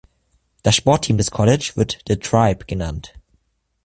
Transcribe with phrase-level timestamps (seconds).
[0.63, 3.13] Das Sportteam des College wird "The Tribe" genannt.